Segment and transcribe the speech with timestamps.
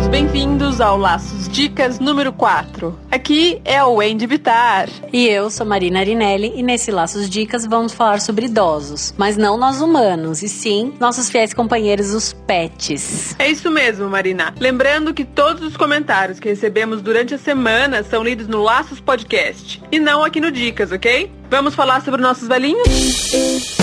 [0.00, 2.98] Todos bem-vindos ao Laços Dicas número 4.
[3.10, 4.88] Aqui é o Wendy Vitar.
[5.12, 9.58] E eu sou Marina Arinelli e nesse Laços Dicas vamos falar sobre idosos, mas não
[9.58, 13.36] nós humanos, e sim nossos fiéis companheiros, os pets.
[13.38, 14.54] É isso mesmo, Marina.
[14.58, 19.82] Lembrando que todos os comentários que recebemos durante a semana são lidos no Laços Podcast
[19.92, 21.30] e não aqui no Dicas, ok?
[21.50, 23.79] Vamos falar sobre nossos velhinhos?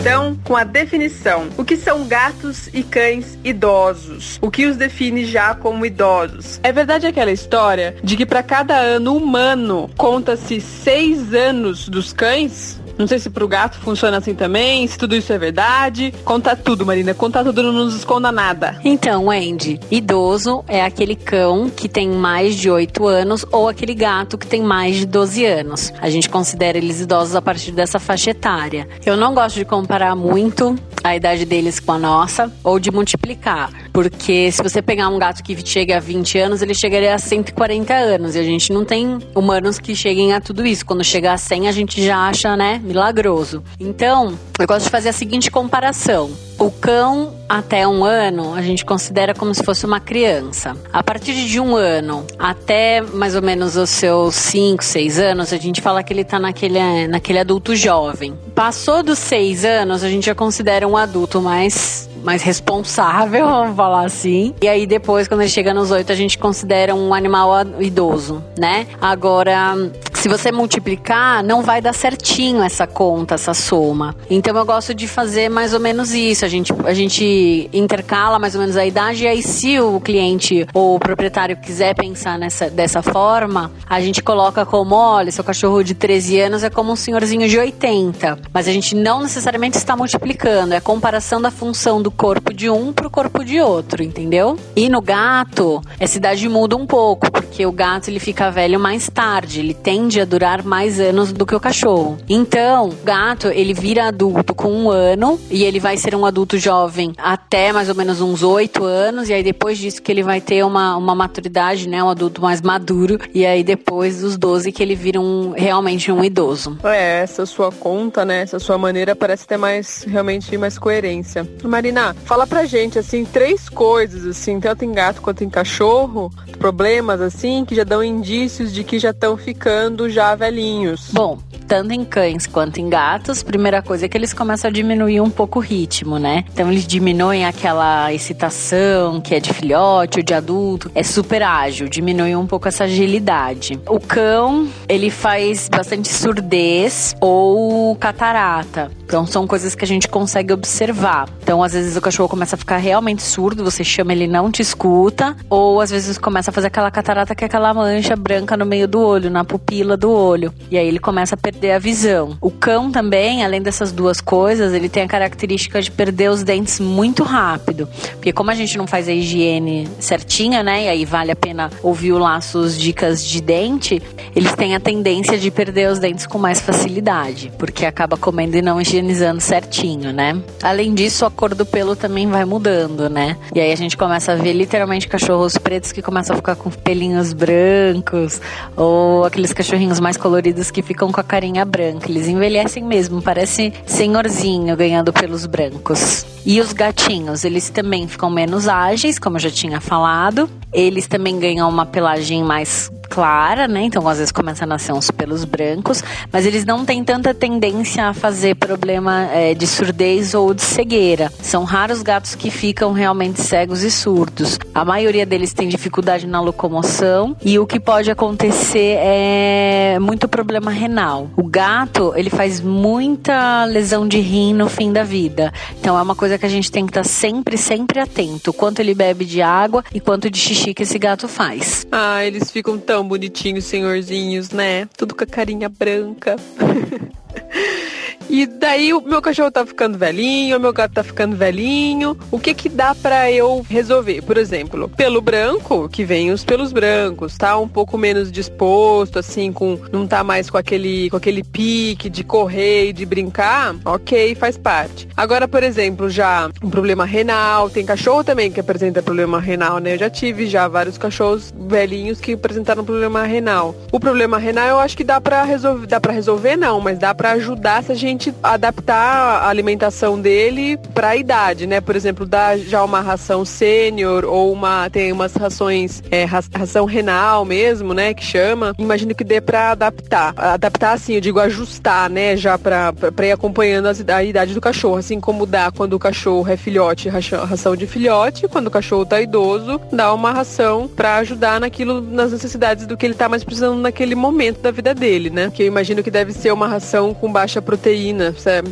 [0.00, 1.48] Então com a definição.
[1.58, 4.38] O que são gatos e cães idosos?
[4.40, 6.58] O que os define já como idosos?
[6.62, 12.79] É verdade aquela história de que para cada ano humano conta-se seis anos dos cães?
[12.98, 16.12] Não sei se pro gato funciona assim também, se tudo isso é verdade.
[16.24, 17.14] Conta tudo, Marina.
[17.14, 18.80] Conta tudo, não nos esconda nada.
[18.84, 24.36] Então, Andy, idoso é aquele cão que tem mais de 8 anos ou aquele gato
[24.36, 25.92] que tem mais de 12 anos.
[26.00, 28.88] A gente considera eles idosos a partir dessa faixa etária.
[29.04, 33.70] Eu não gosto de comparar muito a idade deles com a nossa ou de multiplicar,
[33.92, 37.94] porque se você pegar um gato que chega a 20 anos, ele chegaria a 140
[37.94, 40.84] anos e a gente não tem humanos que cheguem a tudo isso.
[40.84, 43.62] Quando chegar a 100, a gente já acha, né, milagroso.
[43.78, 46.30] Então, eu gosto de fazer a seguinte comparação.
[46.58, 50.76] O cão até um ano a gente considera como se fosse uma criança.
[50.92, 55.56] A partir de um ano até mais ou menos os seus 5, 6 anos, a
[55.56, 58.34] gente fala que ele tá naquele, naquele adulto jovem.
[58.54, 64.04] Passou dos 6 anos, a gente já considera um adulto mais mais responsável, vamos falar
[64.04, 64.54] assim.
[64.60, 67.50] E aí depois, quando ele chega nos oito, a gente considera um animal
[67.80, 68.86] idoso, né?
[69.00, 69.74] Agora,
[70.20, 74.14] se você multiplicar, não vai dar certinho essa conta, essa soma.
[74.28, 76.44] Então eu gosto de fazer mais ou menos isso.
[76.44, 80.66] A gente, a gente intercala mais ou menos a idade, e aí, se o cliente
[80.74, 85.82] ou o proprietário quiser pensar nessa, dessa forma, a gente coloca como: olha, seu cachorro
[85.82, 88.40] de 13 anos é como um senhorzinho de 80.
[88.52, 92.68] Mas a gente não necessariamente está multiplicando, é a comparação da função do corpo de
[92.68, 94.58] um pro corpo de outro, entendeu?
[94.76, 99.08] E no gato, essa idade muda um pouco, porque o gato ele fica velho mais
[99.08, 99.72] tarde, ele
[100.10, 102.18] tende a durar mais anos do que o cachorro.
[102.28, 106.58] Então, o gato ele vira adulto com um ano e ele vai ser um adulto
[106.58, 110.40] jovem até mais ou menos uns oito anos, e aí depois disso que ele vai
[110.40, 112.02] ter uma, uma maturidade, né?
[112.02, 116.24] Um adulto mais maduro, e aí depois dos 12 que ele vira um, realmente um
[116.24, 116.76] idoso.
[116.82, 118.42] É, essa sua conta, né?
[118.42, 121.48] Essa sua maneira parece ter mais, realmente, mais coerência.
[121.62, 127.20] Marina, fala pra gente, assim, três coisas, assim, tanto em gato quanto em cachorro, problemas,
[127.20, 131.10] assim, que já dão indícios de que já estão ficando já velhinhos.
[131.12, 131.38] Bom,
[131.70, 135.30] tanto em cães quanto em gatos, primeira coisa é que eles começam a diminuir um
[135.30, 136.42] pouco o ritmo, né?
[136.52, 141.88] Então eles diminuem aquela excitação que é de filhote ou de adulto, é super ágil,
[141.88, 143.78] diminui um pouco essa agilidade.
[143.88, 148.90] O cão, ele faz bastante surdez ou catarata.
[149.04, 151.28] Então são coisas que a gente consegue observar.
[151.40, 154.60] Então às vezes o cachorro começa a ficar realmente surdo, você chama ele não te
[154.60, 158.66] escuta, ou às vezes começa a fazer aquela catarata que é aquela mancha branca no
[158.66, 160.52] meio do olho, na pupila do olho.
[160.68, 161.38] E aí ele começa a
[161.68, 162.36] a visão.
[162.40, 166.80] O cão também, além dessas duas coisas, ele tem a característica de perder os dentes
[166.80, 167.88] muito rápido.
[168.12, 170.84] Porque como a gente não faz a higiene certinha, né?
[170.84, 174.02] E aí vale a pena ouvir o laços dicas de dente,
[174.34, 178.62] eles têm a tendência de perder os dentes com mais facilidade, porque acaba comendo e
[178.62, 180.40] não higienizando certinho, né?
[180.62, 183.36] Além disso, a cor do pelo também vai mudando, né?
[183.54, 186.70] E aí a gente começa a ver literalmente cachorros pretos que começam a ficar com
[186.70, 188.40] pelinhos brancos,
[188.76, 192.10] ou aqueles cachorrinhos mais coloridos que ficam com a carinha branca.
[192.10, 196.24] Eles envelhecem mesmo, parece senhorzinho ganhando pelos brancos.
[196.44, 200.48] E os gatinhos, eles também ficam menos ágeis, como eu já tinha falado.
[200.72, 203.82] Eles também ganham uma pelagem mais clara, né?
[203.82, 206.02] Então às vezes começa a nascer uns pelos brancos,
[206.32, 211.30] mas eles não têm tanta tendência a fazer problema é, de surdez ou de cegueira.
[211.42, 214.58] São raros gatos que ficam realmente cegos e surdos.
[214.72, 220.70] A maioria deles tem dificuldade na locomoção e o que pode acontecer é muito problema
[220.70, 221.28] renal.
[221.36, 225.52] O gato, ele faz muita lesão de rim no fim da vida.
[225.80, 228.52] Então é uma coisa que a gente tem que estar sempre, sempre atento.
[228.52, 231.86] Quanto ele bebe de água e quanto de xixi que esse gato faz.
[231.90, 234.86] Ah, eles ficam tão bonitinhos, senhorzinhos, né?
[234.96, 236.36] Tudo com a carinha branca.
[238.28, 242.16] E daí o meu cachorro tá ficando velhinho, o meu gato tá ficando velhinho.
[242.30, 244.22] O que que dá para eu resolver?
[244.22, 249.52] Por exemplo, pelo branco, que vem os pelos brancos, tá um pouco menos disposto, assim,
[249.52, 254.34] com não tá mais com aquele com aquele pique de correr e de brincar, ok,
[254.34, 255.08] faz parte.
[255.16, 259.94] Agora, por exemplo, já um problema renal, tem cachorro também que apresenta problema renal, né?
[259.94, 263.74] Eu já tive já vários cachorros velhinhos que apresentaram problema renal.
[263.90, 267.14] O problema renal eu acho que dá para resolver, dá para resolver não, mas dá
[267.14, 268.09] para ajudar se a gente
[268.42, 271.80] adaptar a alimentação dele para a idade, né?
[271.80, 277.44] Por exemplo, dar já uma ração sênior ou uma tem umas rações é, ração renal
[277.44, 278.74] mesmo, né, que chama.
[278.78, 280.34] Imagino que dê para adaptar.
[280.36, 282.92] Adaptar assim, eu digo ajustar, né, já para
[283.26, 287.76] ir acompanhando a idade do cachorro, assim como dá quando o cachorro é filhote, ração
[287.76, 292.86] de filhote, quando o cachorro tá idoso, dá uma ração para ajudar naquilo nas necessidades
[292.86, 295.50] do que ele tá mais precisando naquele momento da vida dele, né?
[295.52, 297.99] Que eu imagino que deve ser uma ração com baixa proteína.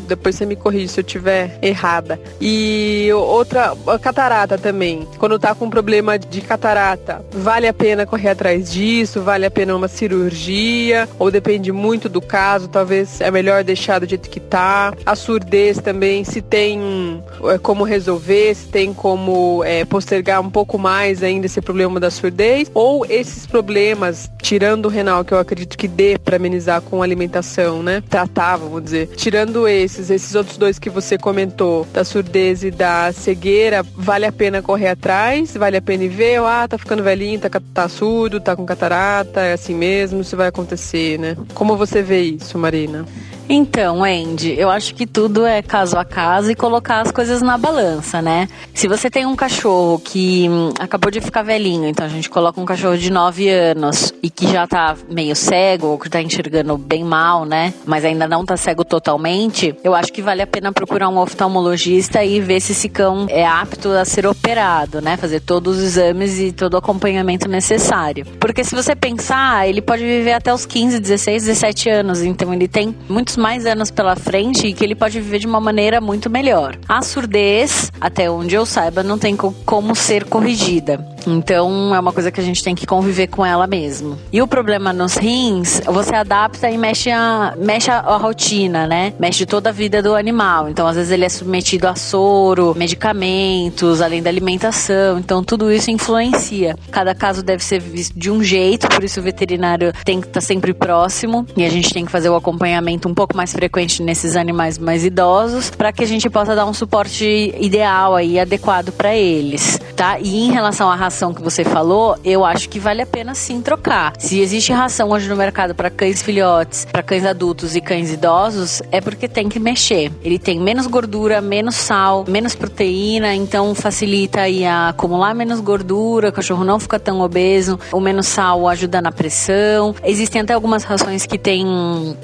[0.07, 2.21] Depois você me corrige se eu tiver errada.
[2.41, 5.07] E outra, catarata também.
[5.19, 9.21] Quando tá com problema de catarata, vale a pena correr atrás disso?
[9.21, 11.09] Vale a pena uma cirurgia?
[11.19, 14.93] Ou depende muito do caso, talvez é melhor deixar do jeito que tá.
[15.05, 20.79] A surdez também, se tem é, como resolver, se tem como é, postergar um pouco
[20.79, 25.77] mais ainda esse problema da surdez, ou esses problemas, tirando o renal, que eu acredito
[25.77, 28.03] que dê para amenizar com alimentação, né?
[28.09, 29.08] Tratar, vamos dizer.
[29.17, 34.33] Tirando esses, esses outros dois que você comentou, da surdez e da cegueira, vale a
[34.33, 35.57] pena correr atrás?
[35.57, 36.41] Vale a pena ir ver?
[36.41, 40.49] Ah, tá ficando velhinho, tá, tá surdo, tá com catarata, é assim mesmo, isso vai
[40.49, 41.37] acontecer, né?
[41.53, 43.05] Como você vê isso, Marina?
[43.51, 47.57] Então, Andy, eu acho que tudo é caso a caso e colocar as coisas na
[47.57, 48.47] balança, né?
[48.75, 52.61] Se você tem um cachorro que hum, acabou de ficar velhinho, então a gente coloca
[52.61, 56.77] um cachorro de 9 anos e que já tá meio cego ou que tá enxergando
[56.77, 57.73] bem mal, né?
[57.87, 62.23] Mas ainda não tá cego totalmente, eu acho que vale a pena procurar um oftalmologista
[62.23, 65.17] e ver se esse cão é apto a ser operado, né?
[65.17, 68.27] Fazer todos os exames e todo o acompanhamento necessário.
[68.39, 72.69] Porque se você pensar, ele pode viver até os 15, 16, 17 anos, então ele
[72.69, 76.29] tem muitos mais anos pela frente e que ele pode viver de uma maneira muito
[76.29, 76.77] melhor.
[76.89, 80.99] A surdez, até onde eu saiba, não tem como ser corrigida.
[81.33, 84.19] Então é uma coisa que a gente tem que conviver com ela mesmo.
[84.33, 89.13] E o problema nos rins, você adapta e mexe a, mexe a, a rotina, né?
[89.19, 90.69] Mexe toda a vida do animal.
[90.69, 95.19] Então às vezes ele é submetido a soro, medicamentos, além da alimentação.
[95.19, 96.77] Então tudo isso influencia.
[96.91, 100.41] Cada caso deve ser visto de um jeito, por isso o veterinário tem que estar
[100.41, 104.37] sempre próximo e a gente tem que fazer o acompanhamento um pouco mais frequente nesses
[104.37, 109.15] animais mais idosos, para que a gente possa dar um suporte ideal aí, adequado para
[109.15, 110.19] eles, tá?
[110.21, 113.61] E em relação à ração que você falou, eu acho que vale a pena sim
[113.61, 114.13] trocar.
[114.21, 118.81] Se existe ração hoje no mercado para cães filhotes, para cães adultos e cães idosos,
[118.93, 120.13] é porque tem que mexer.
[120.23, 126.29] Ele tem menos gordura, menos sal, menos proteína, então facilita aí a acumular menos gordura,
[126.29, 129.97] o cachorro não fica tão obeso, o menos sal ajuda na pressão.
[130.05, 131.67] Existem até algumas rações que têm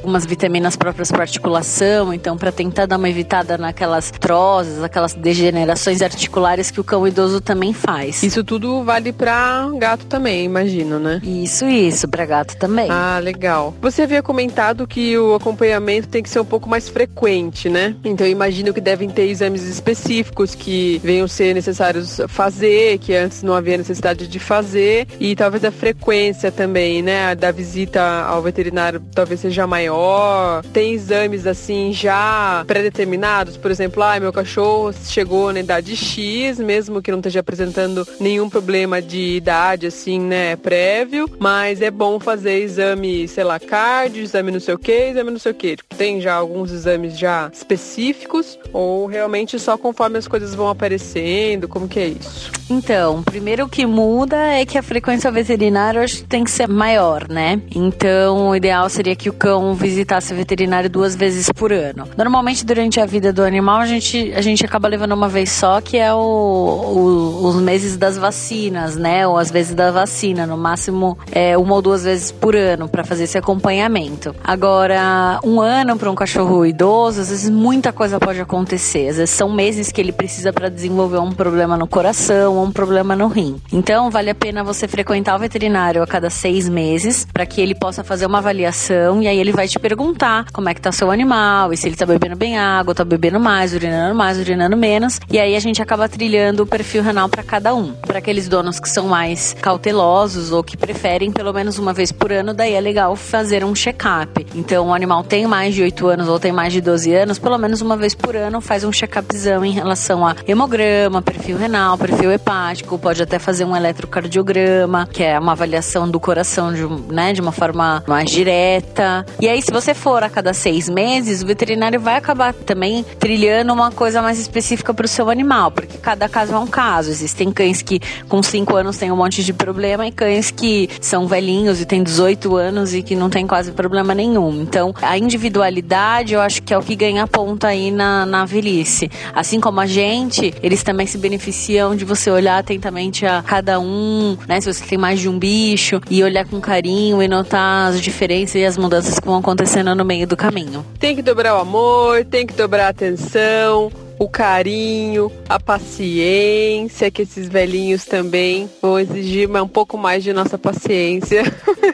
[0.04, 6.00] umas vitaminas próprias para articulação, então para tentar dar uma evitada naquelas trozes, aquelas degenerações
[6.00, 8.22] articulares que o cão idoso também faz.
[8.22, 11.20] Isso tudo vale para gato também, imagino, né?
[11.22, 12.88] Isso, isso, para gato também.
[12.90, 13.74] Ah, legal.
[13.80, 17.94] Você havia comentado que o acompanhamento tem que ser um pouco mais frequente, né?
[18.04, 23.42] Então eu imagino que devem ter exames específicos que venham ser necessários fazer, que antes
[23.42, 29.02] não havia necessidade de fazer, e talvez a frequência também, né, da visita ao veterinário
[29.14, 30.62] talvez seja maior.
[30.72, 36.58] Tem tem exames assim já pré-determinados, por exemplo, ah, meu cachorro chegou na idade X,
[36.58, 38.63] mesmo que não esteja apresentando nenhum problema
[39.06, 44.60] de idade assim, né, prévio, mas é bom fazer exame, sei lá, cardio, exame não
[44.60, 45.76] sei o que, exame não sei o que.
[45.96, 51.86] Tem já alguns exames já específicos ou realmente só conforme as coisas vão aparecendo, como
[51.86, 52.50] que é isso?
[52.68, 57.28] Então, primeiro o que muda é que a frequência veterinária que tem que ser maior,
[57.28, 57.60] né?
[57.74, 62.08] Então, o ideal seria que o cão visitasse o veterinário duas vezes por ano.
[62.16, 65.80] Normalmente, durante a vida do animal, a gente, a gente acaba levando uma vez só,
[65.80, 68.53] que é o, o, os meses das vacinas,
[68.96, 69.26] né?
[69.26, 73.04] Ou as vezes da vacina, no máximo é, uma ou duas vezes por ano, para
[73.04, 74.34] fazer esse acompanhamento.
[74.42, 79.08] Agora, um ano para um cachorro idoso, às vezes muita coisa pode acontecer.
[79.08, 82.70] Às vezes são meses que ele precisa para desenvolver um problema no coração ou um
[82.72, 83.60] problema no rim.
[83.72, 87.74] Então, vale a pena você frequentar o veterinário a cada seis meses, para que ele
[87.74, 91.10] possa fazer uma avaliação e aí ele vai te perguntar como é que tá seu
[91.10, 95.20] animal, e se ele tá bebendo bem água, tá bebendo mais, urinando mais, urinando menos.
[95.30, 98.43] E aí a gente acaba trilhando o perfil renal para cada um, para que eles
[98.44, 102.52] aqueles donos que são mais cautelosos ou que preferem pelo menos uma vez por ano,
[102.52, 104.46] daí é legal fazer um check-up.
[104.54, 107.58] Então, o animal tem mais de 8 anos ou tem mais de 12 anos, pelo
[107.58, 112.32] menos uma vez por ano faz um check-upzão em relação a hemograma, perfil renal, perfil
[112.32, 117.40] hepático, pode até fazer um eletrocardiograma, que é uma avaliação do coração de, né, de
[117.40, 119.24] uma forma mais direta.
[119.40, 123.72] E aí, se você for a cada seis meses, o veterinário vai acabar também trilhando
[123.72, 127.10] uma coisa mais específica para o seu animal, porque cada caso é um caso.
[127.10, 128.00] Existem cães que
[128.34, 132.02] com 5 anos têm um monte de problema e cães que são velhinhos e têm
[132.02, 134.60] 18 anos e que não tem quase problema nenhum.
[134.60, 139.08] Então, a individualidade eu acho que é o que ganha ponta aí na, na velhice.
[139.32, 144.36] Assim como a gente, eles também se beneficiam de você olhar atentamente a cada um,
[144.48, 144.60] né?
[144.60, 148.56] Se você tem mais de um bicho, e olhar com carinho e notar as diferenças
[148.56, 150.84] e as mudanças que vão acontecendo no meio do caminho.
[150.98, 157.22] Tem que dobrar o amor, tem que dobrar a atenção, o carinho, a paciência, que
[157.22, 161.42] esses velhinhos também vão exigir um pouco mais de nossa paciência,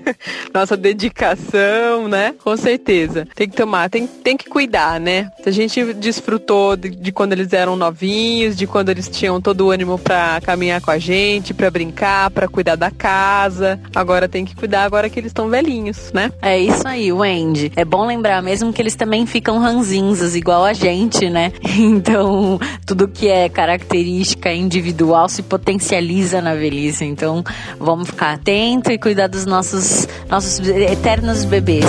[0.52, 2.34] nossa dedicação, né?
[2.42, 3.26] Com certeza.
[3.34, 5.30] Tem que tomar, tem, tem que cuidar, né?
[5.44, 9.70] A gente desfrutou de, de quando eles eram novinhos, de quando eles tinham todo o
[9.70, 13.80] ânimo para caminhar com a gente, para brincar, para cuidar da casa.
[13.94, 16.30] Agora tem que cuidar agora que eles estão velhinhos, né?
[16.42, 17.72] É isso aí, Wendy.
[17.76, 21.52] É bom lembrar mesmo que eles também ficam ranzinzas igual a gente, né?
[21.80, 27.04] Então então, tudo que é característica individual se potencializa na velhice.
[27.04, 27.44] Então,
[27.78, 31.84] vamos ficar atento e cuidar dos nossos, nossos eternos bebês.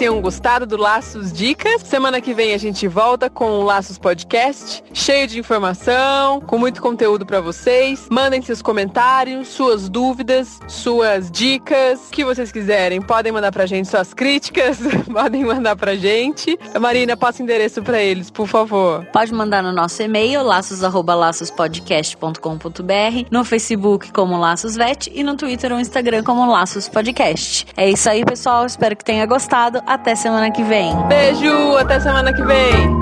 [0.00, 1.82] Tenham gostado do Laços Dicas.
[1.82, 6.80] Semana que vem a gente volta com o Laços Podcast, cheio de informação, com muito
[6.80, 8.08] conteúdo para vocês.
[8.10, 13.02] Mandem seus comentários, suas dúvidas, suas dicas, o que vocês quiserem.
[13.02, 14.78] Podem mandar pra gente suas críticas,
[15.12, 16.58] podem mandar pra gente.
[16.80, 19.04] Marina, passa o endereço para eles, por favor.
[19.12, 25.78] Pode mandar no nosso e-mail, laços@laçospodcast.com.br, no Facebook como Laços Vet e no Twitter ou
[25.78, 27.66] Instagram como Laços Podcast.
[27.76, 28.64] É isso aí, pessoal.
[28.64, 29.89] Espero que tenha gostado.
[29.90, 30.94] Até semana que vem.
[31.08, 32.96] Beijo, até semana que vem.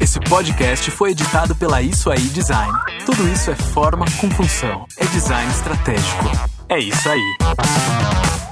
[0.00, 2.72] Esse podcast foi editado pela Isso Aí Design.
[3.04, 4.86] Tudo isso é forma com função.
[4.96, 6.30] É design estratégico.
[6.70, 8.45] É isso aí.